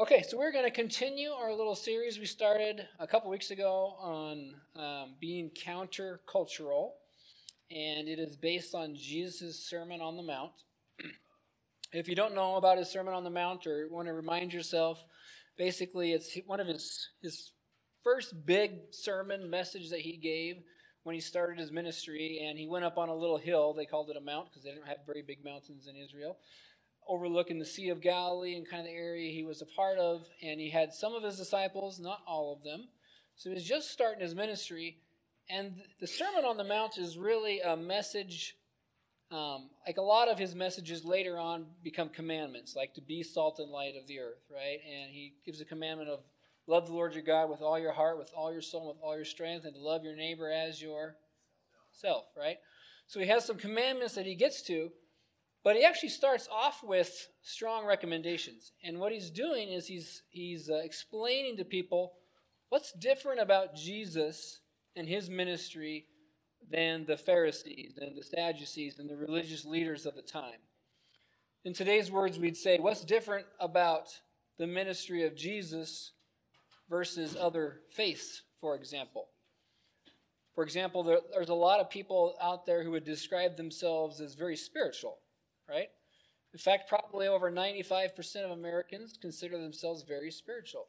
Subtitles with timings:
[0.00, 3.96] Okay, so we're going to continue our little series we started a couple weeks ago
[4.00, 6.92] on um, being countercultural,
[7.70, 10.52] and it is based on Jesus' Sermon on the Mount.
[11.92, 15.04] if you don't know about his Sermon on the Mount or want to remind yourself,
[15.58, 17.52] basically it's one of his, his
[18.02, 20.62] first big sermon message that he gave
[21.02, 23.74] when he started his ministry, and he went up on a little hill.
[23.74, 26.38] They called it a mount because they didn't have very big mountains in Israel
[27.10, 30.22] overlooking the Sea of Galilee and kind of the area he was a part of.
[30.42, 32.88] And he had some of his disciples, not all of them.
[33.34, 34.98] So he was just starting his ministry.
[35.48, 38.56] And the Sermon on the Mount is really a message,
[39.32, 43.58] um, like a lot of his messages later on become commandments, like to be salt
[43.58, 44.78] and light of the earth, right?
[44.86, 46.20] And he gives a commandment of
[46.68, 49.16] love the Lord your God with all your heart, with all your soul, with all
[49.16, 52.58] your strength, and to love your neighbor as yourself, right?
[53.08, 54.92] So he has some commandments that he gets to,
[55.62, 58.72] but he actually starts off with strong recommendations.
[58.82, 62.14] And what he's doing is he's, he's uh, explaining to people
[62.70, 64.60] what's different about Jesus
[64.96, 66.06] and his ministry
[66.70, 70.60] than the Pharisees and the Sadducees and the religious leaders of the time.
[71.64, 74.08] In today's words, we'd say, what's different about
[74.58, 76.12] the ministry of Jesus
[76.88, 79.28] versus other faiths, for example?
[80.54, 84.34] For example, there, there's a lot of people out there who would describe themselves as
[84.34, 85.18] very spiritual
[85.70, 85.88] right?
[86.52, 90.88] In fact, probably over 95% of Americans consider themselves very spiritual.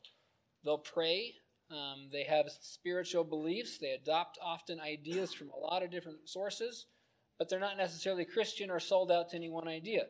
[0.63, 1.35] They'll pray,
[1.69, 6.87] um, they have spiritual beliefs, they adopt often ideas from a lot of different sources,
[7.37, 10.05] but they're not necessarily Christian or sold out to any one idea.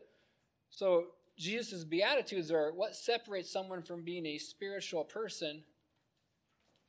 [0.69, 5.63] So, Jesus' Beatitudes are what separates someone from being a spiritual person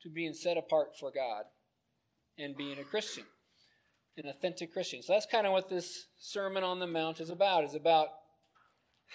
[0.01, 1.45] to being set apart for God
[2.37, 3.23] and being a Christian
[4.17, 5.01] an authentic Christian.
[5.01, 7.63] So that's kind of what this Sermon on the Mount is about.
[7.63, 8.09] Is about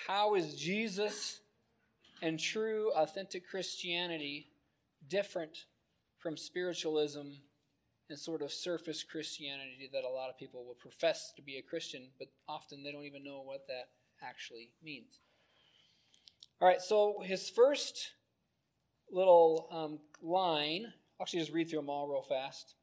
[0.06, 1.40] how is Jesus
[2.22, 4.48] and true authentic Christianity
[5.08, 5.64] different
[6.18, 7.28] from spiritualism
[8.10, 11.62] and sort of surface Christianity that a lot of people will profess to be a
[11.62, 13.90] Christian, but often they don't even know what that
[14.26, 15.20] actually means.
[16.60, 18.12] All right, so his first
[19.10, 20.86] little um, line,
[21.18, 22.74] I'll actually just read through them all real fast.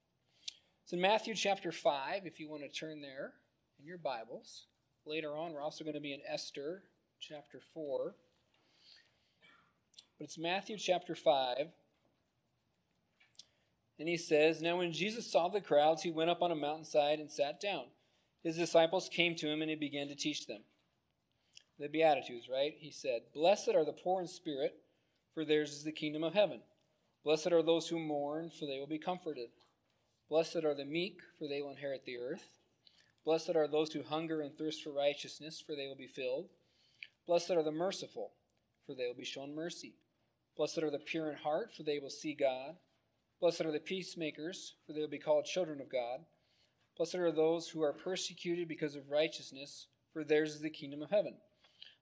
[0.85, 3.33] It's in Matthew chapter 5, if you want to turn there
[3.79, 4.67] in your Bibles.
[5.03, 6.83] Later on, we're also going to be in Esther
[7.19, 8.13] chapter 4.
[10.19, 11.69] But it's Matthew chapter 5.
[13.97, 17.17] And he says, Now when Jesus saw the crowds, he went up on a mountainside
[17.17, 17.85] and sat down.
[18.43, 20.61] His disciples came to him and he began to teach them.
[21.79, 22.75] The Beatitudes, right?
[22.77, 24.75] He said, Blessed are the poor in spirit,
[25.33, 26.61] for theirs is the kingdom of heaven.
[27.23, 29.49] Blessed are those who mourn, for they will be comforted.
[30.29, 32.59] Blessed are the meek, for they will inherit the earth.
[33.23, 36.49] Blessed are those who hunger and thirst for righteousness, for they will be filled.
[37.27, 38.31] Blessed are the merciful,
[38.85, 39.95] for they will be shown mercy.
[40.57, 42.75] Blessed are the pure in heart, for they will see God.
[43.39, 46.21] Blessed are the peacemakers, for they will be called children of God.
[46.97, 51.09] Blessed are those who are persecuted because of righteousness, for theirs is the kingdom of
[51.09, 51.35] heaven.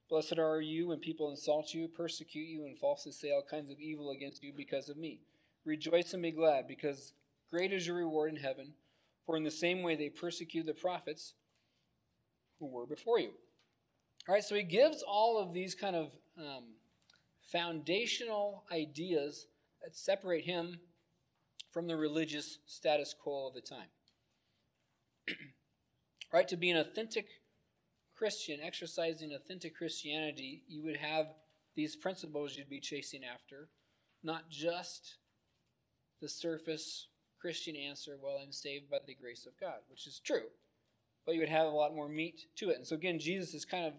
[0.08, 3.80] Blessed are you when people insult you, persecute you, and falsely say all kinds of
[3.80, 5.20] evil against you because of me.
[5.64, 7.14] Rejoice and be glad, because
[7.50, 8.72] Great is your reward in heaven,
[9.26, 11.34] for in the same way they persecuted the prophets
[12.58, 13.30] who were before you.
[14.28, 16.64] All right, so he gives all of these kind of um,
[17.52, 19.46] foundational ideas
[19.82, 20.78] that separate him
[21.70, 23.88] from the religious status quo of the time.
[26.32, 27.26] right, to be an authentic
[28.16, 31.26] Christian, exercising authentic Christianity, you would have
[31.74, 33.68] these principles you'd be chasing after,
[34.22, 35.16] not just
[36.22, 37.08] the surface
[37.44, 40.46] Christian answer, well, I'm saved by the grace of God, which is true.
[41.26, 42.76] But you would have a lot more meat to it.
[42.76, 43.92] And so, again, Jesus is kind of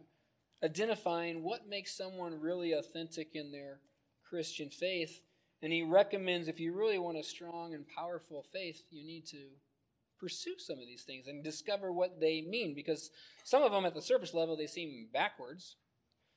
[0.64, 3.82] identifying what makes someone really authentic in their
[4.28, 5.22] Christian faith.
[5.62, 9.44] And he recommends if you really want a strong and powerful faith, you need to
[10.20, 12.74] pursue some of these things and discover what they mean.
[12.74, 13.12] Because
[13.44, 15.76] some of them at the surface level, they seem backwards.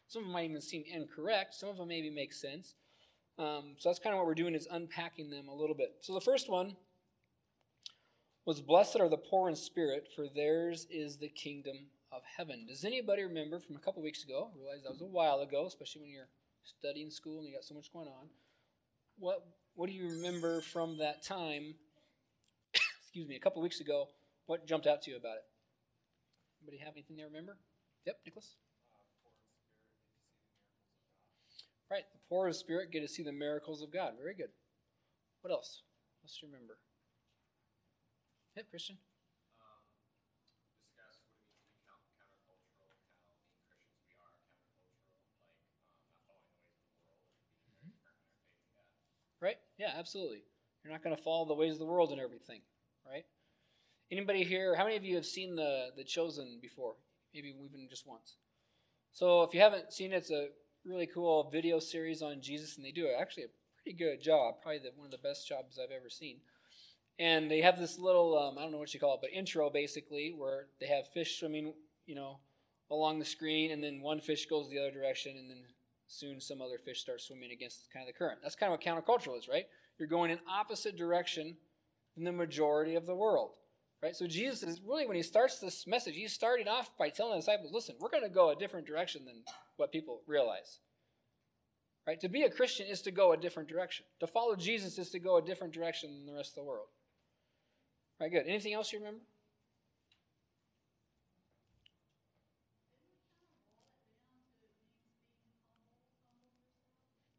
[0.09, 1.55] Some of them might even seem incorrect.
[1.55, 2.75] Some of them maybe make sense.
[3.39, 5.95] Um, so that's kind of what we're doing is unpacking them a little bit.
[6.03, 6.77] So the first one
[8.49, 11.77] was blessed are the poor in spirit, for theirs is the kingdom
[12.11, 12.65] of heaven.
[12.67, 14.49] Does anybody remember from a couple weeks ago?
[14.51, 16.31] I realize that was a while ago, especially when you're
[16.65, 18.31] studying school and you got so much going on.
[19.19, 21.75] What what do you remember from that time?
[23.03, 24.07] excuse me, a couple weeks ago.
[24.47, 25.45] What jumped out to you about it?
[26.63, 27.59] Anybody have anything they remember?
[28.07, 28.55] Yep, Nicholas.
[31.91, 34.15] Right, the poor in spirit get to see the miracles of God.
[34.19, 34.53] Very good.
[35.43, 35.83] What else?
[36.23, 36.79] Let's remember.
[38.59, 38.97] Yep, Christian.
[49.41, 49.55] Right?
[49.79, 50.43] Yeah, absolutely.
[50.83, 52.63] You're not going to follow the ways of the world and everything,
[53.09, 53.23] right?
[54.11, 56.95] Anybody here, how many of you have seen the, the Chosen before?
[57.33, 58.39] Maybe even just once.
[59.13, 60.49] So if you haven't seen it, it's a
[60.85, 64.81] really cool video series on Jesus, and they do actually a pretty good job, probably
[64.81, 66.39] the, one of the best jobs I've ever seen.
[67.19, 69.71] And they have this little, um, I don't know what you call it, but intro
[69.71, 71.75] basically, where they have fish swimming,
[72.07, 72.39] you know,
[72.91, 75.65] along the screen, and then one fish goes the other direction, and then
[76.07, 78.39] soon some other fish starts swimming against kind of the current.
[78.43, 79.67] That's kind of what countercultural is, right?
[79.99, 81.57] You're going in opposite direction
[82.15, 83.51] than the majority of the world.
[84.01, 84.15] Right?
[84.15, 87.41] So Jesus is really when he starts this message, he's starting off by telling the
[87.41, 89.43] disciples, listen, we're going to go a different direction than
[89.77, 90.79] what people realize.
[92.07, 92.21] Right?
[92.21, 94.07] To be a Christian is to go a different direction.
[94.21, 96.87] To follow Jesus is to go a different direction than the rest of the world.
[98.21, 98.47] Right, good.
[98.47, 99.21] Anything else you remember?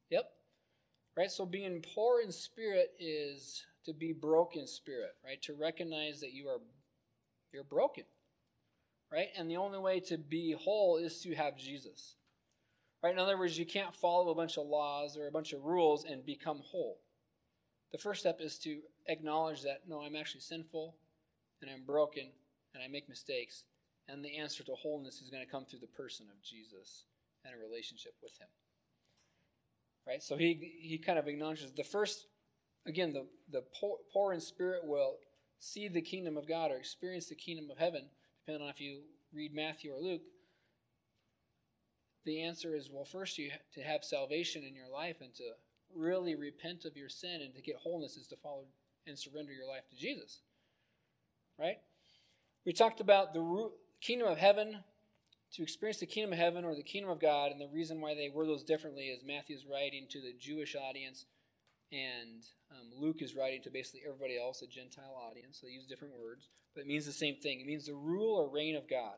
[0.09, 0.31] Yep.
[1.17, 1.29] Right?
[1.29, 5.41] So being poor in spirit is to be broken spirit, right?
[5.43, 6.59] To recognize that you are
[7.51, 8.03] you're broken.
[9.11, 9.29] Right?
[9.37, 12.15] And the only way to be whole is to have Jesus.
[13.03, 13.13] Right?
[13.13, 16.05] In other words, you can't follow a bunch of laws or a bunch of rules
[16.05, 16.99] and become whole.
[17.91, 18.79] The first step is to
[19.09, 20.95] acknowledge that no, I'm actually sinful
[21.61, 22.27] and I'm broken
[22.73, 23.63] and I make mistakes.
[24.07, 27.03] And the answer to wholeness is going to come through the person of Jesus
[27.44, 28.47] and a relationship with him.
[30.07, 30.23] Right?
[30.23, 32.25] So he he kind of acknowledges the first
[32.85, 35.17] again, the, the poor, poor in spirit will
[35.59, 38.05] see the kingdom of God or experience the kingdom of heaven,
[38.45, 39.01] depending on if you
[39.33, 40.21] read Matthew or Luke.
[42.25, 45.44] The answer is well, first you have to have salvation in your life and to
[45.95, 48.65] really repent of your sin and to get wholeness is to follow
[49.09, 50.39] and surrender your life to Jesus.
[51.59, 51.77] Right?
[52.65, 53.71] We talked about the
[54.01, 54.83] kingdom of heaven.
[55.53, 58.13] To experience the kingdom of heaven or the kingdom of God, and the reason why
[58.13, 61.25] they word those differently is Matthew's writing to the Jewish audience
[61.91, 65.57] and um, Luke is writing to basically everybody else, a Gentile audience.
[65.59, 67.59] So they use different words, but it means the same thing.
[67.59, 69.15] It means the rule or reign of God.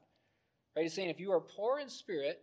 [0.75, 0.83] Right?
[0.83, 2.41] He's saying if you are poor in spirit,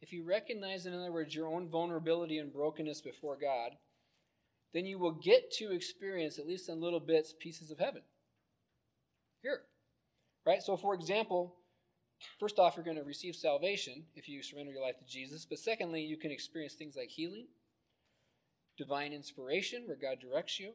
[0.00, 3.72] if you recognize, in other words, your own vulnerability and brokenness before God,
[4.72, 8.02] then you will get to experience, at least in little bits, pieces of heaven.
[9.42, 9.62] Here.
[10.46, 10.62] Right?
[10.62, 11.56] So, for example,
[12.38, 15.44] first off, you're going to receive salvation if you surrender your life to Jesus.
[15.44, 17.46] But secondly, you can experience things like healing
[18.80, 20.72] divine inspiration, where God directs you,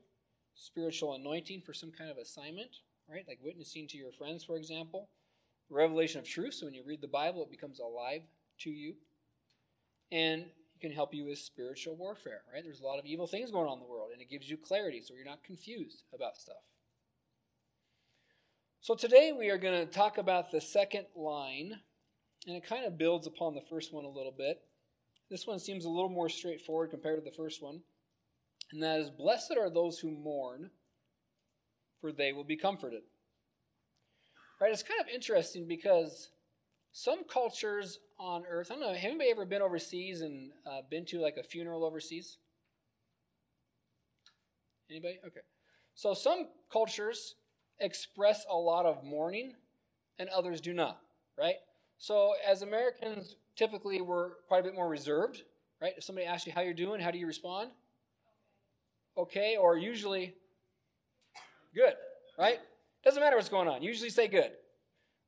[0.53, 2.69] spiritual anointing for some kind of assignment,
[3.09, 3.25] right?
[3.27, 5.09] Like witnessing to your friends, for example.
[5.71, 8.21] Revelation of truth, so when you read the Bible, it becomes alive
[8.59, 8.93] to you.
[10.11, 10.45] And
[10.75, 12.63] it can help you with spiritual warfare, right?
[12.63, 14.57] There's a lot of evil things going on in the world, and it gives you
[14.57, 16.63] clarity so you're not confused about stuff.
[18.81, 21.79] So today we are going to talk about the second line,
[22.47, 24.61] and it kind of builds upon the first one a little bit.
[25.31, 27.81] This one seems a little more straightforward compared to the first one
[28.71, 30.71] and that is, Blessed are those who mourn,
[32.01, 33.03] for they will be comforted.
[34.59, 34.71] Right?
[34.71, 36.29] It's kind of interesting because
[36.91, 41.05] some cultures on earth, I don't know, have anybody ever been overseas and uh, been
[41.05, 42.37] to like a funeral overseas?
[44.89, 45.19] Anybody?
[45.25, 45.41] Okay.
[45.93, 47.35] So some cultures
[47.79, 49.53] express a lot of mourning
[50.19, 50.99] and others do not,
[51.37, 51.55] right?
[51.97, 55.43] So as Americans, typically we're quite a bit more reserved,
[55.81, 55.93] right?
[55.97, 57.71] If somebody asks you how you're doing, how do you respond?
[59.17, 60.33] okay, or usually
[61.73, 61.93] good,
[62.37, 62.59] right?
[63.03, 63.81] Doesn't matter what's going on.
[63.81, 64.51] Usually say good,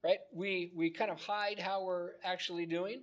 [0.03, 0.19] right?
[0.33, 3.01] We, we kind of hide how we're actually doing,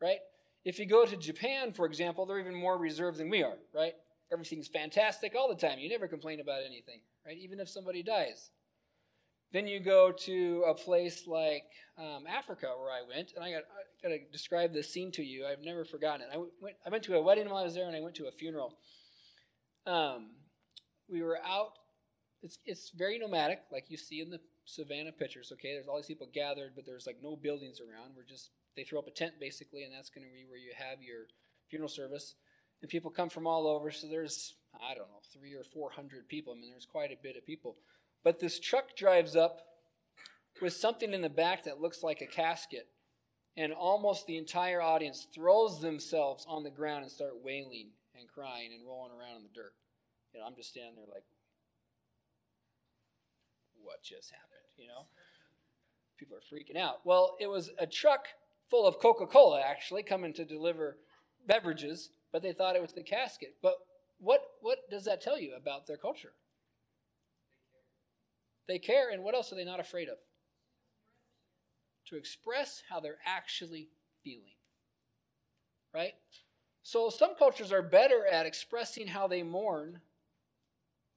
[0.00, 0.18] right?
[0.64, 3.94] If you go to Japan, for example, they're even more reserved than we are, right?
[4.32, 5.78] Everything's fantastic all the time.
[5.78, 7.36] You never complain about anything, right?
[7.38, 8.50] Even if somebody dies.
[9.52, 11.64] Then you go to a place like
[11.96, 15.22] um, Africa, where I went, and I got, I got to describe this scene to
[15.22, 15.46] you.
[15.46, 16.28] I've never forgotten it.
[16.32, 18.26] I went, I went to a wedding while I was there, and I went to
[18.26, 18.76] a funeral.
[19.86, 20.32] Um,
[21.10, 21.72] we were out.
[22.42, 24.38] It's it's very nomadic, like you see in the
[24.68, 25.50] savannah pictures.
[25.54, 28.12] Okay, there's all these people gathered, but there's like no buildings around.
[28.14, 30.72] We're just they throw up a tent basically, and that's going to be where you
[30.76, 31.26] have your
[31.70, 32.34] funeral service.
[32.80, 33.90] And people come from all over.
[33.90, 36.52] So there's I don't know three or four hundred people.
[36.52, 37.76] I mean, there's quite a bit of people.
[38.22, 39.62] But this truck drives up
[40.60, 42.88] with something in the back that looks like a casket,
[43.56, 48.70] and almost the entire audience throws themselves on the ground and start wailing and crying
[48.74, 49.72] and rolling around in the dirt.
[50.34, 51.24] You know, I'm just standing there like,
[53.82, 54.47] what just happened?
[54.78, 55.06] You know,
[56.18, 57.00] people are freaking out.
[57.04, 58.26] Well, it was a truck
[58.70, 60.96] full of Coca Cola actually coming to deliver
[61.46, 63.56] beverages, but they thought it was the casket.
[63.62, 63.74] But
[64.18, 66.32] what what does that tell you about their culture?
[68.66, 70.18] They care, and what else are they not afraid of?
[72.08, 73.88] To express how they're actually
[74.22, 74.56] feeling.
[75.94, 76.12] Right?
[76.82, 80.00] So some cultures are better at expressing how they mourn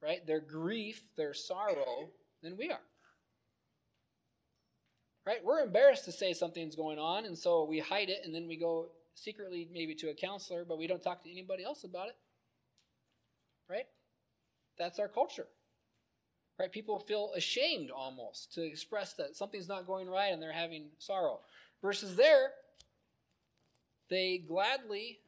[0.02, 2.10] right, their grief, their sorrow,
[2.42, 2.80] than we are.
[5.24, 5.44] Right?
[5.44, 8.56] We're embarrassed to say something's going on, and so we hide it, and then we
[8.56, 12.16] go secretly maybe to a counselor, but we don't talk to anybody else about it.
[13.68, 13.86] Right?
[14.78, 15.46] That's our culture.
[16.58, 16.72] Right?
[16.72, 21.40] People feel ashamed almost to express that something's not going right and they're having sorrow.
[21.80, 22.50] Versus there,
[24.08, 25.20] they gladly,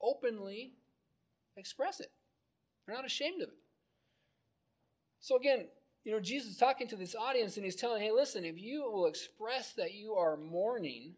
[0.00, 0.72] openly
[1.56, 2.10] express it.
[2.86, 3.58] They're not ashamed of it.
[5.20, 5.66] So again,
[6.04, 8.90] you know, Jesus is talking to this audience and he's telling, hey, listen, if you
[8.90, 11.14] will express that you are mourning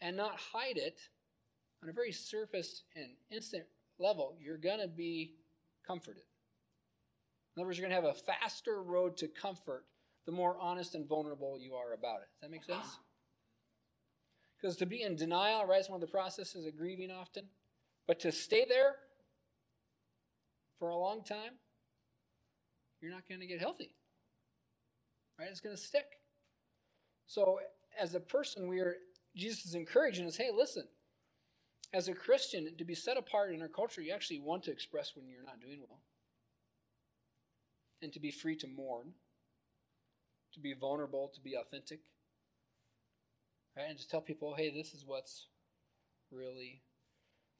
[0.00, 1.00] and not hide it
[1.82, 3.64] on a very surface and instant
[3.98, 5.34] level, you're going to be
[5.86, 6.22] comforted.
[7.56, 9.84] In other words, you're going to have a faster road to comfort
[10.26, 12.28] the more honest and vulnerable you are about it.
[12.40, 12.98] Does that make sense?
[14.60, 17.44] Because to be in denial, right, is one of the processes of grieving often.
[18.06, 18.96] But to stay there
[20.78, 21.52] for a long time,
[23.00, 23.90] you're not going to get healthy.
[25.38, 25.48] Right?
[25.50, 26.06] It's going to stick.
[27.26, 27.60] So,
[27.98, 28.96] as a person, we are
[29.36, 30.84] Jesus is encouraging us, hey, listen,
[31.92, 35.12] as a Christian, to be set apart in our culture, you actually want to express
[35.14, 36.00] when you're not doing well.
[38.02, 39.12] And to be free to mourn,
[40.54, 42.00] to be vulnerable, to be authentic.
[43.76, 43.86] Right?
[43.88, 45.46] And just tell people, hey, this is what's
[46.32, 46.82] really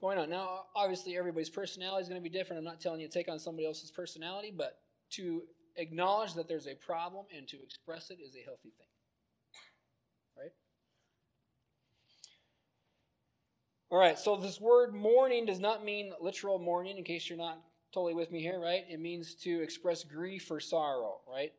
[0.00, 0.30] going on.
[0.30, 2.58] Now, obviously, everybody's personality is going to be different.
[2.58, 4.78] I'm not telling you to take on somebody else's personality, but
[5.12, 5.42] to
[5.76, 8.86] acknowledge that there's a problem and to express it is a healthy thing.
[10.36, 10.52] Right?
[13.90, 17.60] All right, so this word mourning does not mean literal mourning, in case you're not
[17.92, 18.84] totally with me here, right?
[18.88, 21.52] It means to express grief or sorrow, right?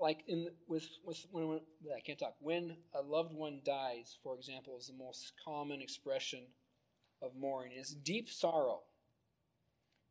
[0.00, 1.60] Like in with with when, when
[1.96, 2.34] I can't talk.
[2.40, 6.40] When a loved one dies, for example, is the most common expression
[7.22, 7.72] of mourning.
[7.76, 8.82] It's deep sorrow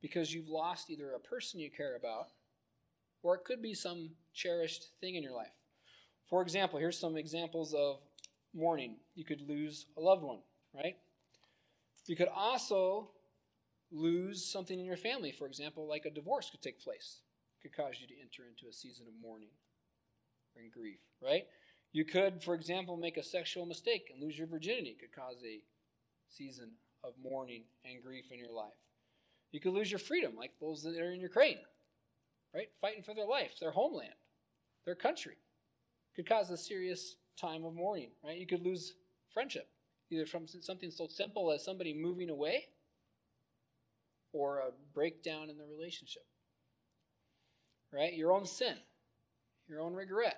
[0.02, 2.30] because you've lost either a person you care about
[3.26, 5.56] or it could be some cherished thing in your life.
[6.30, 8.04] For example, here's some examples of
[8.54, 8.98] mourning.
[9.16, 10.40] You could lose a loved one,
[10.76, 10.96] right?
[12.06, 13.10] You could also
[13.92, 15.32] lose something in your family.
[15.32, 17.22] For example, like a divorce could take place,
[17.58, 19.50] it could cause you to enter into a season of mourning
[20.56, 21.46] in grief, right?
[21.94, 24.90] You could, for example, make a sexual mistake and lose your virginity.
[24.90, 25.62] It could cause a
[26.30, 28.78] season of mourning and grief in your life.
[29.52, 31.58] You could lose your freedom, like those that are in Ukraine,
[32.56, 32.70] right?
[32.80, 34.14] Fighting for their life, their homeland,
[34.86, 35.36] their country.
[36.16, 38.38] Could cause a serious time of mourning, right?
[38.38, 38.94] You could lose
[39.34, 39.68] friendship,
[40.10, 42.66] either from something so simple as somebody moving away
[44.32, 46.24] or a breakdown in the relationship.
[47.92, 48.14] Right?
[48.14, 48.76] Your own sin,
[49.68, 50.38] your own regret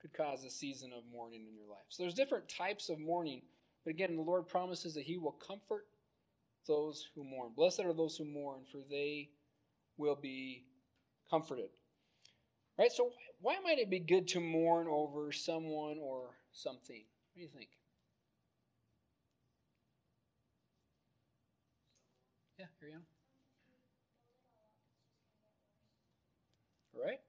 [0.00, 1.84] could cause a season of mourning in your life.
[1.88, 3.42] So there's different types of mourning,
[3.84, 5.86] but again, the Lord promises that He will comfort
[6.66, 7.52] those who mourn.
[7.56, 9.30] Blessed are those who mourn, for they
[9.96, 10.64] will be
[11.30, 11.70] comforted.
[12.78, 12.90] Right?
[12.90, 17.04] So, why might it be good to mourn over someone or something?
[17.32, 17.68] What do you think?
[22.58, 23.02] Yeah, Ariana?
[26.94, 27.20] Right?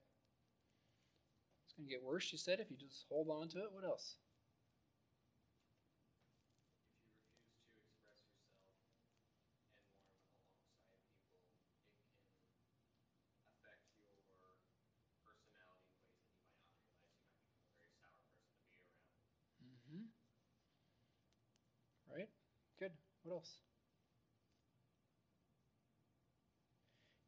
[1.65, 3.69] It's going to get worse, you said, if you just hold on to it.
[3.71, 4.15] What else?
[22.79, 23.58] What else?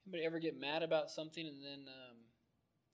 [0.05, 2.17] Anybody ever get mad about something and then, um,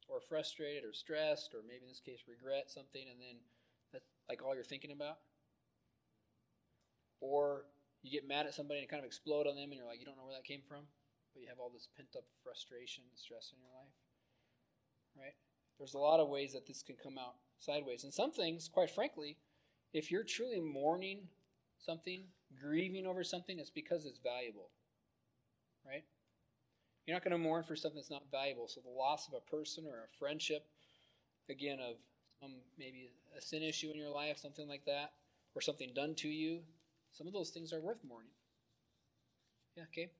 [0.08, 3.44] or frustrated or stressed, or maybe in this case regret something, and then
[3.92, 5.18] that's like all you're thinking about?
[7.20, 7.66] Or
[8.02, 10.06] you get mad at somebody and kind of explode on them, and you're like, you
[10.06, 10.88] don't know where that came from,
[11.34, 13.96] but you have all this pent up frustration and stress in your life,
[15.18, 15.36] right?
[15.78, 18.04] There's a lot of ways that this can come out sideways.
[18.04, 19.38] And some things, quite frankly,
[19.94, 21.28] if you're truly mourning
[21.80, 22.24] something,
[22.62, 24.70] grieving over something, it's because it's valuable.
[25.86, 26.04] Right?
[27.06, 28.68] You're not going to mourn for something that's not valuable.
[28.68, 30.66] So the loss of a person or a friendship,
[31.50, 31.96] again, of
[32.40, 35.12] some maybe a sin issue in your life, something like that,
[35.56, 36.62] or something done to you,
[37.12, 38.32] some of those things are worth mourning.
[39.76, 40.12] Yeah, okay.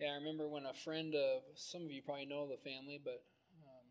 [0.00, 3.22] Yeah, I remember when a friend of some of you probably know the family, but
[3.62, 3.86] um,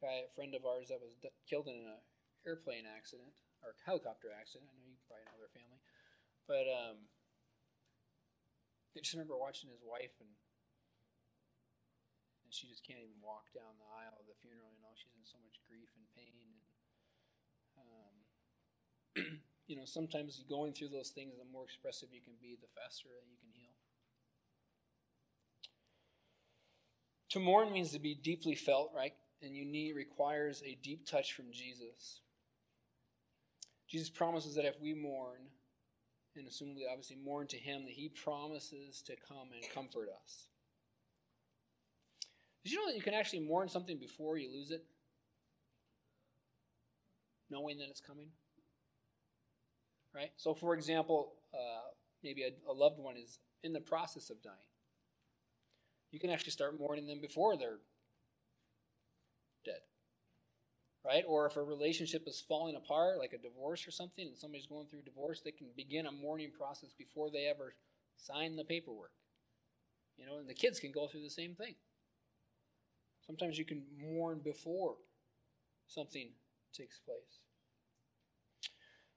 [0.00, 2.00] guy, a friend of ours that was d- killed in an
[2.46, 4.70] airplane accident or helicopter accident.
[4.72, 5.80] I know you probably know their family.
[6.48, 7.08] But um,
[8.96, 10.30] I just remember watching his wife and
[12.44, 14.68] and she just can't even walk down the aisle of the funeral.
[14.76, 16.36] You know, she's in so much grief and pain.
[16.36, 16.60] And
[17.78, 18.14] um,
[19.68, 23.08] you know, sometimes going through those things, the more expressive you can be, the faster
[23.28, 23.69] you can heal.
[27.30, 29.12] To mourn means to be deeply felt, right?
[29.42, 32.20] And you need requires a deep touch from Jesus.
[33.88, 35.40] Jesus promises that if we mourn,
[36.36, 40.48] and assumably obviously mourn to him, that he promises to come and comfort us.
[42.64, 44.84] Did you know that you can actually mourn something before you lose it?
[47.48, 48.28] Knowing that it's coming?
[50.14, 50.30] Right?
[50.36, 51.90] So, for example, uh,
[52.22, 54.56] maybe a, a loved one is in the process of dying.
[56.10, 57.78] You can actually start mourning them before they're
[59.64, 59.80] dead.
[61.04, 61.24] Right?
[61.26, 64.86] Or if a relationship is falling apart, like a divorce or something, and somebody's going
[64.86, 67.74] through divorce, they can begin a mourning process before they ever
[68.16, 69.12] sign the paperwork.
[70.18, 71.74] You know, and the kids can go through the same thing.
[73.26, 74.96] Sometimes you can mourn before
[75.86, 76.30] something
[76.74, 77.38] takes place.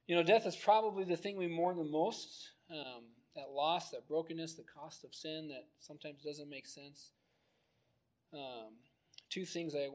[0.06, 2.50] You know, death is probably the thing we mourn the most.
[2.70, 3.04] Um,
[3.36, 7.12] that loss, that brokenness, the cost of sin that sometimes doesn't make sense.
[8.32, 8.74] Um,
[9.30, 9.88] two things I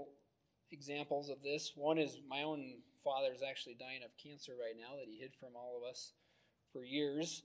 [0.71, 1.73] examples of this.
[1.75, 5.31] One is my own father is actually dying of cancer right now that he hid
[5.39, 6.13] from all of us
[6.71, 7.43] for years,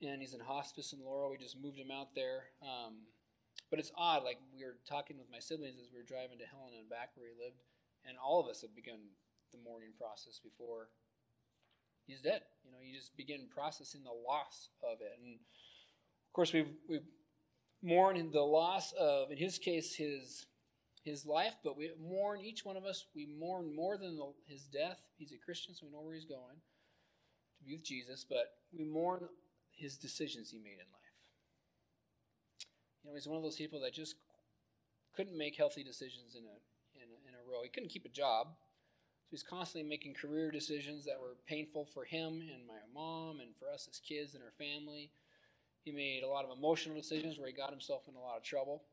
[0.00, 1.30] and he's in hospice in Laurel.
[1.30, 2.44] We just moved him out there.
[2.62, 3.06] Um,
[3.70, 6.46] but it's odd, like we were talking with my siblings as we were driving to
[6.46, 7.60] Helena and back where he lived,
[8.06, 9.10] and all of us have begun
[9.52, 10.88] the mourning process before
[12.06, 12.42] he's dead.
[12.64, 15.18] You know, you just begin processing the loss of it.
[15.22, 17.06] And of course we've we've
[17.82, 20.46] mourned the loss of, in his case, his
[21.04, 23.06] his life, but we mourn each one of us.
[23.14, 24.98] We mourn more than the, his death.
[25.16, 28.26] He's a Christian, so we know where he's going to be with Jesus.
[28.28, 28.46] But
[28.76, 29.28] we mourn
[29.70, 31.14] his decisions he made in life.
[33.04, 34.16] You know, he's one of those people that just
[35.14, 36.56] couldn't make healthy decisions in a,
[36.96, 37.62] in a, in a row.
[37.62, 38.48] He couldn't keep a job.
[39.26, 43.50] So he's constantly making career decisions that were painful for him and my mom and
[43.58, 45.10] for us as kids and our family.
[45.84, 48.44] He made a lot of emotional decisions where he got himself in a lot of
[48.44, 48.84] trouble.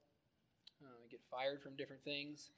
[0.83, 2.49] Uh, get fired from different things.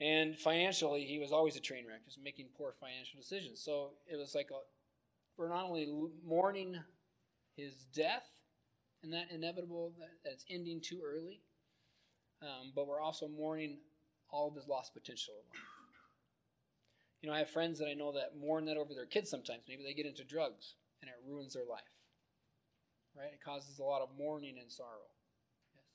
[0.00, 3.60] And financially, he was always a train wreck, just making poor financial decisions.
[3.60, 4.58] So it was like a,
[5.36, 5.88] we're not only
[6.26, 6.76] mourning
[7.56, 8.24] his death,
[9.04, 11.40] and that inevitable that, that it's ending too early.
[12.42, 13.78] Um, but we're also mourning
[14.30, 15.77] all of his lost potential in life.
[17.20, 19.62] You know, I have friends that I know that mourn that over their kids sometimes.
[19.68, 21.90] Maybe they get into drugs and it ruins their life.
[23.16, 23.32] Right?
[23.34, 25.10] It causes a lot of mourning and sorrow.
[25.74, 25.90] Yes.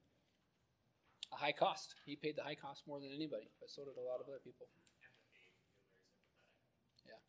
[1.33, 1.95] a high cost.
[2.05, 4.39] He paid the high cost more than anybody, but so did a lot of other
[4.43, 4.67] people.
[7.05, 7.19] Yeah.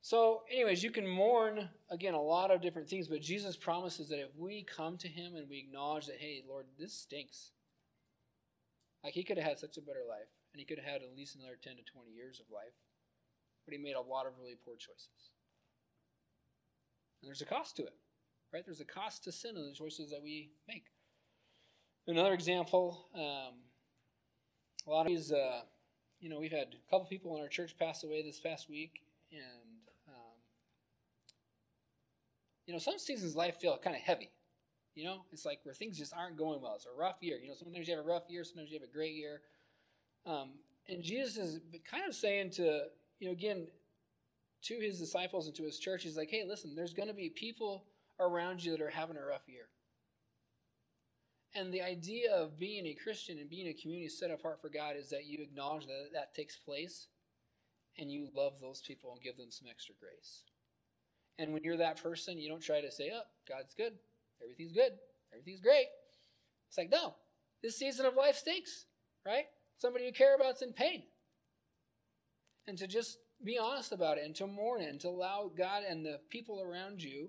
[0.00, 4.20] So, anyways, you can mourn again a lot of different things, but Jesus promises that
[4.20, 7.50] if we come to Him and we acknowledge that, hey, Lord, this stinks.
[9.04, 11.14] Like he could have had such a better life, and he could have had at
[11.14, 12.72] least another ten to twenty years of life,
[13.66, 15.28] but he made a lot of really poor choices.
[17.20, 17.92] And there's a cost to it,
[18.50, 18.64] right?
[18.64, 20.86] There's a cost to sin and the choices that we make.
[22.06, 23.54] Another example, um,
[24.86, 25.62] a lot of these, uh,
[26.20, 29.00] you know, we've had a couple people in our church pass away this past week,
[29.32, 30.36] and um,
[32.66, 34.30] you know, some seasons of life feel kind of heavy.
[34.94, 36.74] You know, it's like where things just aren't going well.
[36.76, 37.38] It's a rough year.
[37.38, 39.40] You know, sometimes you have a rough year, sometimes you have a great year.
[40.26, 40.50] Um,
[40.88, 42.82] and Jesus is kind of saying to,
[43.18, 43.66] you know, again,
[44.64, 47.30] to his disciples and to his church, he's like, hey, listen, there's going to be
[47.30, 47.86] people
[48.20, 49.68] around you that are having a rough year.
[51.54, 54.96] And the idea of being a Christian and being a community set apart for God
[54.96, 57.06] is that you acknowledge that that takes place
[57.96, 60.42] and you love those people and give them some extra grace.
[61.38, 63.92] And when you're that person, you don't try to say, oh, God's good,
[64.42, 64.92] everything's good,
[65.32, 65.86] everything's great.
[66.68, 67.14] It's like, no,
[67.62, 68.86] this season of life stinks,
[69.24, 69.44] right?
[69.76, 71.04] Somebody you care about's in pain.
[72.66, 75.82] And to just be honest about it and to mourn it and to allow God
[75.88, 77.28] and the people around you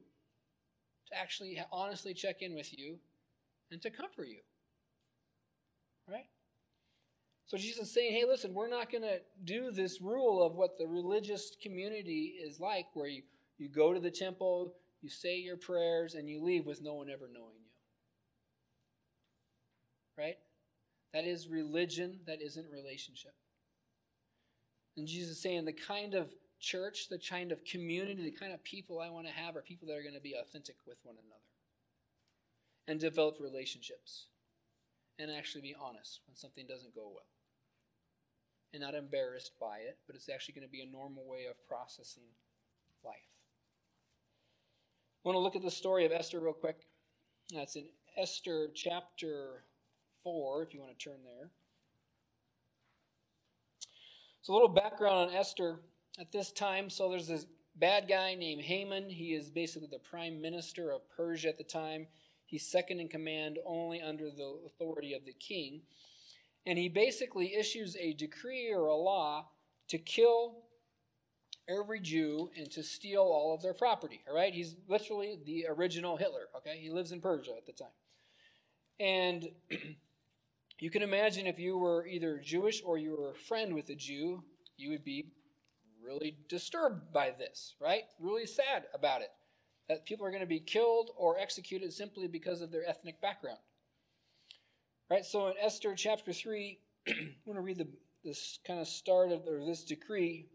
[1.09, 2.97] to actually honestly check in with you
[3.75, 4.39] and to comfort you.
[6.09, 6.27] Right?
[7.45, 10.77] So Jesus is saying, hey, listen, we're not going to do this rule of what
[10.77, 13.21] the religious community is like, where you,
[13.57, 17.09] you go to the temple, you say your prayers, and you leave with no one
[17.09, 17.71] ever knowing you.
[20.17, 20.38] Right?
[21.13, 23.33] That is religion, that isn't relationship.
[24.95, 26.29] And Jesus is saying the kind of
[26.61, 29.89] church, the kind of community, the kind of people I want to have are people
[29.89, 31.41] that are going to be authentic with one another
[32.87, 34.27] and develop relationships
[35.19, 37.25] and actually be honest when something doesn't go well
[38.73, 41.55] and not embarrassed by it, but it's actually going to be a normal way of
[41.67, 42.23] processing
[43.03, 43.15] life.
[45.23, 46.85] I want to look at the story of Esther real quick.
[47.53, 47.85] That's in
[48.17, 49.63] Esther chapter
[50.23, 51.49] 4, if you want to turn there.
[54.41, 55.79] So, a little background on Esther
[56.19, 56.89] at this time.
[56.89, 57.45] So, there's this
[57.75, 59.09] bad guy named Haman.
[59.09, 62.07] He is basically the prime minister of Persia at the time.
[62.45, 65.81] He's second in command only under the authority of the king.
[66.65, 69.49] And he basically issues a decree or a law
[69.89, 70.58] to kill
[71.67, 74.21] every Jew and to steal all of their property.
[74.27, 74.53] All right?
[74.53, 76.47] He's literally the original Hitler.
[76.58, 76.77] Okay?
[76.77, 77.88] He lives in Persia at the time.
[78.99, 79.49] And
[80.79, 83.95] you can imagine if you were either Jewish or you were a friend with a
[83.95, 84.43] Jew,
[84.77, 85.31] you would be
[86.03, 88.03] really disturbed by this, right?
[88.19, 89.29] Really sad about it.
[89.87, 93.59] That people are going to be killed or executed simply because of their ethnic background.
[95.09, 95.25] Right?
[95.25, 97.87] So in Esther chapter 3, I'm going to read the,
[98.23, 100.47] this kind of start of or this decree.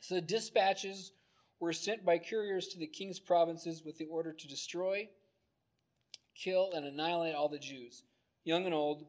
[0.00, 1.12] So dispatches
[1.58, 5.08] were sent by couriers to the king's provinces with the order to destroy,
[6.36, 8.04] kill, and annihilate all the Jews,
[8.44, 9.04] young and old,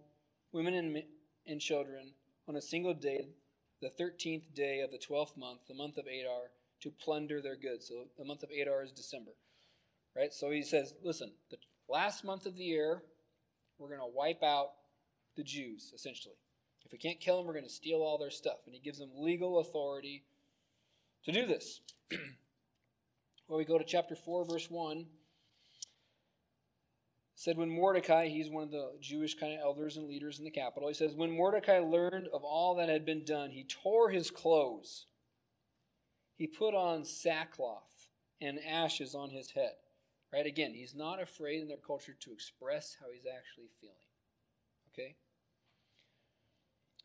[0.52, 1.04] women and,
[1.46, 2.14] and children,
[2.48, 3.28] on a single day,
[3.82, 6.50] the 13th day of the 12th month, the month of Adar,
[6.82, 7.88] to plunder their goods.
[7.88, 9.32] So the month of Adar is December.
[10.16, 10.34] Right?
[10.34, 13.04] So he says, listen, the last month of the year,
[13.78, 14.72] we're going to wipe out
[15.36, 16.36] the Jews, essentially.
[16.86, 18.60] If we can't kill them, we're going to steal all their stuff.
[18.66, 20.24] And he gives them legal authority
[21.26, 21.82] to do this.
[23.48, 25.06] well, we go to chapter 4, verse 1.
[27.36, 30.52] said when Mordecai, he's one of the Jewish kind of elders and leaders in the
[30.52, 34.32] capital, he says, When Mordecai learned of all that had been done, he tore his
[34.32, 35.06] clothes.
[36.40, 38.08] He put on sackcloth
[38.40, 39.74] and ashes on his head.
[40.32, 40.46] Right?
[40.46, 43.96] Again, he's not afraid in their culture to express how he's actually feeling.
[44.94, 45.16] Okay?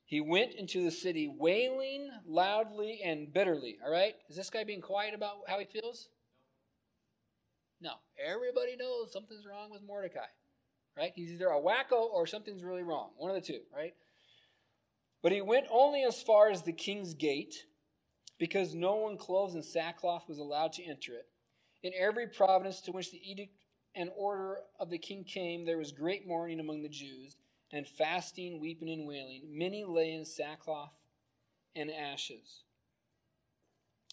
[0.05, 3.79] He went into the city wailing loudly and bitterly.
[3.85, 4.15] All right?
[4.29, 6.11] Is this guy being quiet about how he feels?
[7.81, 7.95] No.
[8.25, 10.27] Everybody knows something's wrong with Mordecai.
[10.97, 11.11] Right?
[11.17, 13.11] He's either a wacko or something's really wrong.
[13.17, 13.95] One of the two, right?
[15.25, 17.65] But he went only as far as the king's gate
[18.39, 21.29] because no one clothed in sackcloth was allowed to enter it.
[21.83, 23.55] In every province to which the edict
[23.95, 27.37] and order of the king came, there was great mourning among the Jews,
[27.73, 29.43] and fasting, weeping, and wailing.
[29.51, 30.93] Many lay in sackcloth
[31.75, 32.63] and ashes.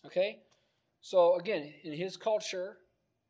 [0.06, 0.40] Okay?
[1.02, 2.78] So, again, in his culture,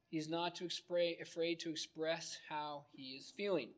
[0.10, 3.70] he's not to expra- afraid to express how he is feeling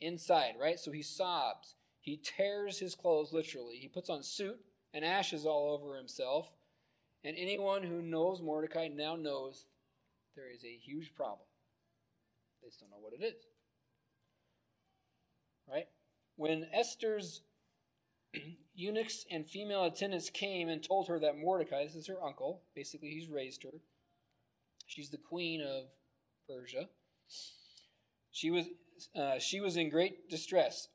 [0.00, 0.78] inside, right?
[0.78, 1.74] So he sobs.
[2.00, 3.76] He tears his clothes literally.
[3.76, 4.60] He puts on suit
[4.94, 6.48] and ashes all over himself.
[7.24, 9.66] And anyone who knows Mordecai now knows
[10.36, 11.46] there is a huge problem.
[12.62, 13.46] They still don't know what it is.
[15.68, 15.88] Right?
[16.36, 17.42] When Esther's
[18.74, 23.10] eunuchs and female attendants came and told her that Mordecai, this is her uncle, basically
[23.10, 23.80] he's raised her,
[24.86, 25.84] she's the queen of
[26.48, 26.88] Persia.
[28.30, 28.66] She was,
[29.16, 30.88] uh, she was in great distress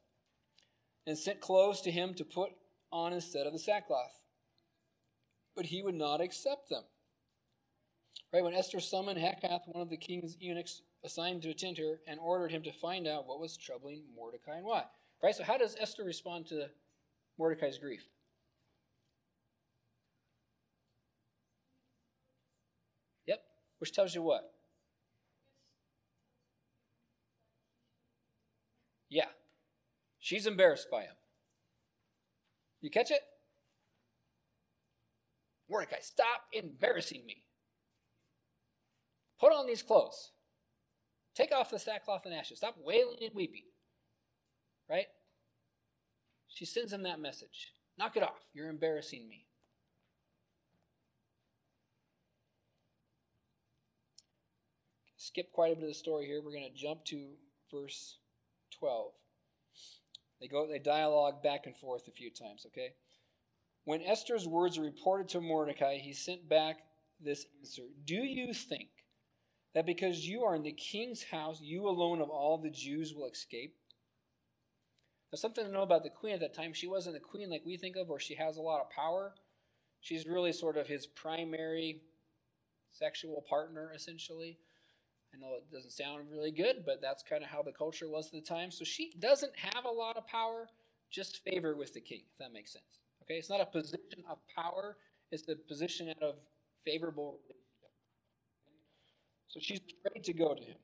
[1.07, 2.51] and sent clothes to him to put
[2.91, 4.21] on instead of the sackcloth.
[5.55, 6.83] But he would not accept them.
[8.33, 12.19] Right, when Esther summoned Hekath, one of the king's eunuchs assigned to attend her, and
[12.19, 14.83] ordered him to find out what was troubling Mordecai and why.
[15.23, 16.67] Right, so how does Esther respond to
[17.37, 18.05] Mordecai's grief?
[23.27, 23.39] Yep,
[23.79, 24.53] which tells you what?
[29.09, 29.29] Yeah,
[30.19, 31.15] she's embarrassed by him.
[32.81, 33.21] You catch it?
[35.69, 37.43] Mordecai, stop embarrassing me.
[39.39, 40.31] Put on these clothes.
[41.35, 42.57] Take off the sackcloth and ashes.
[42.57, 43.63] Stop wailing and weeping.
[44.89, 45.05] Right?
[46.47, 47.73] She sends him that message.
[47.97, 48.47] Knock it off.
[48.53, 49.45] You're embarrassing me.
[55.15, 56.41] Skip quite a bit of the story here.
[56.43, 57.29] We're going to jump to
[57.71, 58.17] verse
[58.79, 59.11] 12.
[60.39, 62.93] They go they dialogue back and forth a few times, okay?
[63.83, 66.77] When Esther's words are reported to Mordecai, he sent back
[67.19, 67.83] this answer.
[68.05, 68.89] Do you think
[69.73, 73.29] that because you are in the king's house, you alone of all the Jews will
[73.29, 73.75] escape?
[75.31, 77.65] Now, something to know about the queen at that time, she wasn't a queen like
[77.65, 79.33] we think of, where she has a lot of power.
[80.01, 82.01] She's really sort of his primary
[82.91, 84.57] sexual partner, essentially.
[85.33, 88.27] I know it doesn't sound really good, but that's kind of how the culture was
[88.27, 88.71] at the time.
[88.71, 90.67] So she doesn't have a lot of power,
[91.11, 92.99] just favor with the king, if that makes sense.
[93.23, 94.97] Okay, it's not a position of power,
[95.31, 96.35] It's the position out of
[96.85, 97.91] favorable relationship.
[99.47, 100.77] So she's afraid to go to him.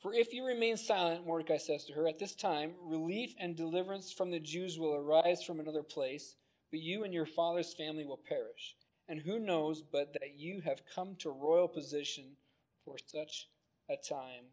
[0.00, 4.12] For if you remain silent, Mordecai says to her, at this time, relief and deliverance
[4.12, 6.36] from the Jews will arise from another place,
[6.70, 8.76] but you and your father's family will perish.
[9.08, 12.36] And who knows but that you have come to royal position
[12.84, 13.48] for such
[13.88, 14.44] a time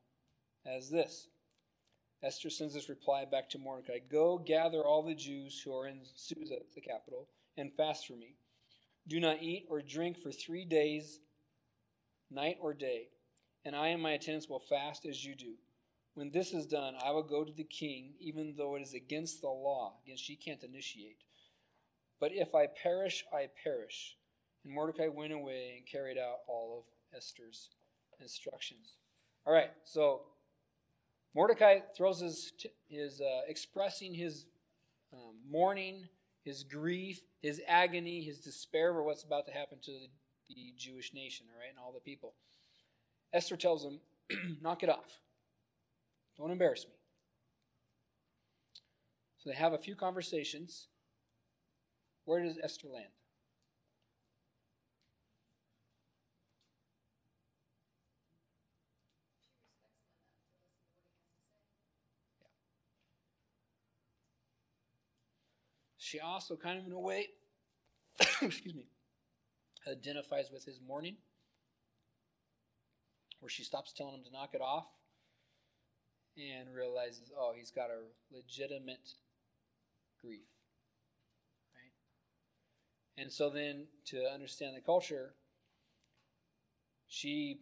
[0.66, 1.28] as this?
[2.24, 6.02] Esther sends this reply back to Mordecai Go gather all the Jews who are in
[6.16, 8.36] Susa, the capital, and fast for me.
[9.08, 11.20] Do not eat or drink for three days,
[12.30, 13.08] night or day
[13.64, 15.54] and I and my attendants will fast as you do.
[16.14, 19.42] When this is done, I will go to the king, even though it is against
[19.42, 21.24] the law, against she can't initiate.
[22.20, 24.18] But if I perish, I perish.
[24.64, 27.70] And Mordecai went away and carried out all of Esther's
[28.22, 28.98] instructions.
[29.46, 30.22] All right, so
[31.34, 32.54] Mordecai throws his,
[32.88, 34.46] his uh, expressing his
[35.14, 36.08] um, mourning,
[36.44, 40.08] his grief, his agony, his despair over what's about to happen to the,
[40.50, 42.34] the Jewish nation, all right, and all the people.
[43.34, 44.00] Esther tells him,
[44.62, 45.20] knock it off.
[46.38, 46.94] Don't embarrass me.
[49.38, 50.88] So they have a few conversations.
[52.26, 53.10] Where does Esther land?
[66.12, 67.30] She also, kind of in a way,
[68.42, 68.88] excuse me,
[69.90, 71.16] identifies with his mourning
[73.40, 74.88] where she stops telling him to knock it off
[76.36, 79.08] and realizes, oh, he's got a legitimate
[80.22, 80.50] grief.
[81.74, 83.24] Right?
[83.24, 85.36] And so then to understand the culture,
[87.08, 87.62] she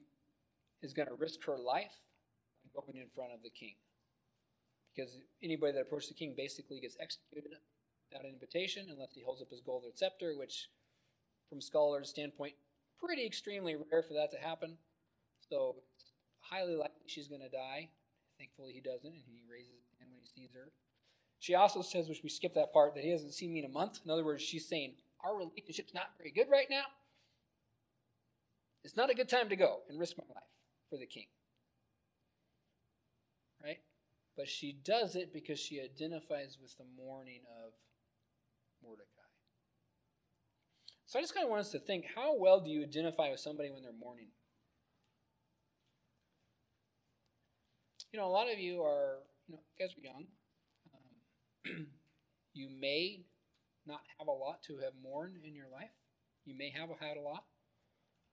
[0.81, 1.93] is going to risk her life
[2.73, 3.75] going in front of the king.
[4.95, 7.51] Because anybody that approaches the king basically gets executed
[8.09, 10.69] without an invitation unless he holds up his golden scepter, which,
[11.49, 12.53] from scholars' standpoint,
[12.99, 14.77] pretty extremely rare for that to happen.
[15.49, 15.75] So
[16.39, 17.89] highly likely she's going to die.
[18.37, 20.71] Thankfully, he doesn't, and he raises his hand when he sees her.
[21.39, 23.73] She also says, which we skip that part, that he hasn't seen me in a
[23.73, 23.99] month.
[24.03, 24.93] In other words, she's saying,
[25.23, 26.83] Our relationship's not very good right now.
[28.83, 30.43] It's not a good time to go and risk my life
[30.89, 31.27] for the king.
[33.63, 33.79] Right?
[34.37, 37.73] But she does it because she identifies with the mourning of
[38.83, 39.05] Mordecai.
[41.05, 43.39] So I just kind of want us to think how well do you identify with
[43.39, 44.27] somebody when they're mourning?
[48.11, 50.25] you know, a lot of you are, you know, you guys are young.
[50.95, 51.87] Um,
[52.53, 53.21] you may
[53.85, 55.93] not have a lot to have mourned in your life.
[56.45, 57.43] You may have had a lot,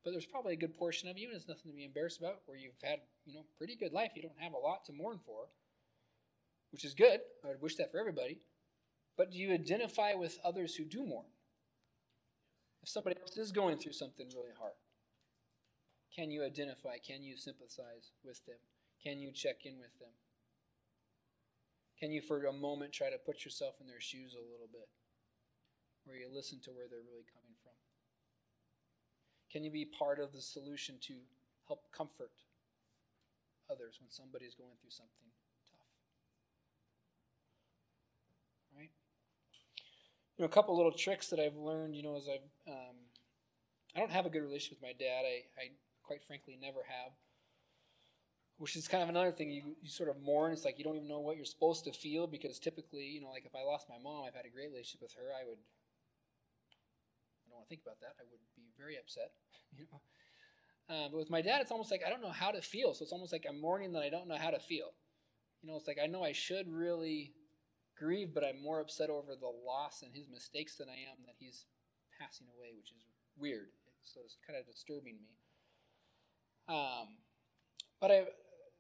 [0.05, 2.41] but there's probably a good portion of you, and it's nothing to be embarrassed about,
[2.47, 4.13] where you've had, you know, pretty good life.
[4.15, 5.49] You don't have a lot to mourn for,
[6.73, 7.21] which is good.
[7.45, 8.41] I would wish that for everybody.
[9.17, 11.27] But do you identify with others who do mourn?
[12.83, 14.77] If somebody else is going through something really hard,
[16.15, 16.97] can you identify?
[17.05, 18.57] Can you sympathize with them?
[19.03, 20.13] Can you check in with them?
[21.99, 24.89] Can you, for a moment, try to put yourself in their shoes a little bit?
[26.05, 27.73] Where you listen to where they're really coming from?
[29.51, 31.15] Can you be part of the solution to
[31.67, 32.33] help comfort
[33.71, 35.29] others when somebody's going through something
[35.69, 35.89] tough?
[38.77, 38.93] Right?
[40.37, 42.97] You know, a couple little tricks that I've learned, you know, as I've, um,
[43.95, 45.25] I don't have a good relationship with my dad.
[45.25, 45.71] I, I
[46.03, 47.13] quite frankly never have
[48.59, 50.53] which is kind of another thing you, you sort of mourn.
[50.53, 53.29] It's like you don't even know what you're supposed to feel because typically, you know,
[53.29, 55.29] like if I lost my mom, I've had a great relationship with her.
[55.29, 55.59] I would,
[57.45, 58.17] I don't want to think about that.
[58.19, 59.33] I would be very upset,
[59.77, 60.01] you know.
[60.89, 62.95] Uh, but with my dad, it's almost like I don't know how to feel.
[62.95, 64.95] So it's almost like I'm mourning that I don't know how to feel.
[65.63, 67.33] You know, it's like I know I should really
[67.99, 71.37] grieve, but I'm more upset over the loss and his mistakes than I am that
[71.39, 71.65] he's
[72.21, 73.05] passing away, which is
[73.39, 73.69] weird.
[74.03, 75.35] So it's kind of disturbing me.
[76.69, 77.19] Um,
[78.01, 78.25] but I,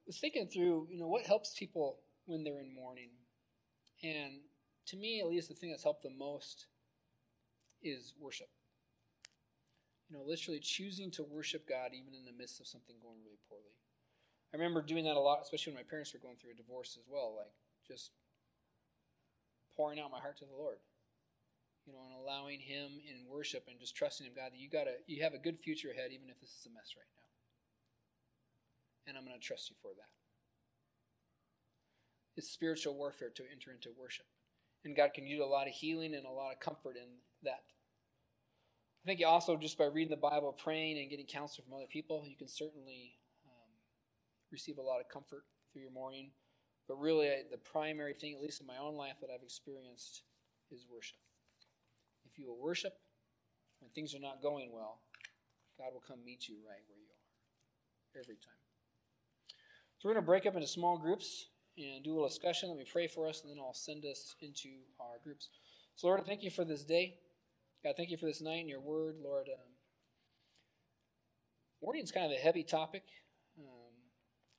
[0.06, 3.10] was thinking through, you know, what helps people when they're in mourning.
[4.02, 4.40] And
[4.86, 6.66] to me, at least, the thing that's helped the most
[7.82, 8.48] is worship.
[10.08, 13.42] You know, literally choosing to worship God even in the midst of something going really
[13.48, 13.74] poorly.
[14.54, 16.96] I remember doing that a lot, especially when my parents were going through a divorce
[16.96, 17.52] as well, like
[17.86, 18.12] just
[19.76, 20.78] pouring out my heart to the Lord.
[21.86, 24.98] You know, and allowing him in worship and just trusting him, God, that you gotta
[25.06, 27.26] you have a good future ahead, even if this is a mess right now
[29.06, 30.10] and I'm going to trust you for that.
[32.36, 34.26] It's spiritual warfare to enter into worship.
[34.84, 37.08] And God can use a lot of healing and a lot of comfort in
[37.42, 37.64] that.
[39.02, 41.90] I think you also just by reading the Bible, praying, and getting counsel from other
[41.90, 43.14] people, you can certainly
[43.46, 43.70] um,
[44.50, 46.32] receive a lot of comfort through your mourning.
[46.88, 50.22] But really, the primary thing, at least in my own life, that I've experienced
[50.70, 51.18] is worship.
[52.24, 52.94] If you will worship,
[53.80, 55.00] when things are not going well,
[55.78, 58.62] God will come meet you right where you are every time.
[59.98, 62.68] So we're going to break up into small groups and do a little discussion.
[62.68, 64.68] Let me pray for us, and then I'll send us into
[65.00, 65.48] our groups.
[65.96, 67.16] So, Lord, I thank you for this day.
[67.84, 69.48] God, thank you for this night and your word, Lord.
[69.48, 69.70] Um,
[71.82, 73.04] mourning is kind of a heavy topic,
[73.58, 73.92] um,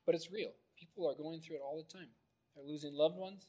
[0.05, 0.51] but it's real.
[0.77, 2.09] People are going through it all the time.
[2.55, 3.47] They're losing loved ones.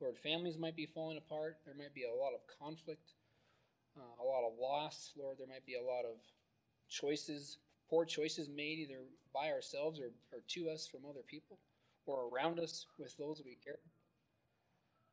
[0.00, 1.58] Lord, families might be falling apart.
[1.64, 3.12] There might be a lot of conflict,
[3.96, 5.12] uh, a lot of loss.
[5.16, 6.18] Lord, there might be a lot of
[6.88, 7.58] choices,
[7.88, 9.00] poor choices made either
[9.32, 11.58] by ourselves or, or to us from other people
[12.06, 13.78] or around us with those we care.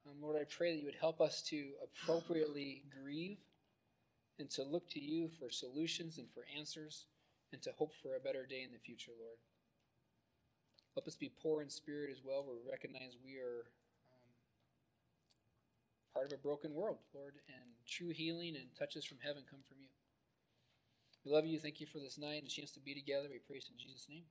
[0.05, 3.37] Um, Lord, I pray that you would help us to appropriately grieve
[4.39, 7.05] and to look to you for solutions and for answers
[7.53, 9.37] and to hope for a better day in the future, Lord.
[10.95, 13.71] Help us be poor in spirit as well, where we recognize we are
[14.11, 14.31] um,
[16.13, 19.77] part of a broken world, Lord, and true healing and touches from heaven come from
[19.79, 19.87] you.
[21.23, 21.59] We love you.
[21.59, 23.27] Thank you for this night and a chance to be together.
[23.31, 24.23] We praise in Jesus' name.